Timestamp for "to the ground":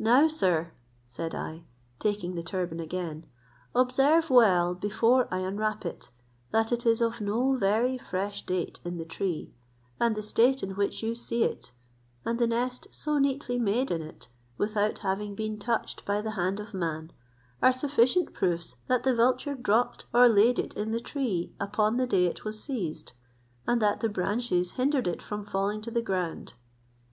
25.80-26.54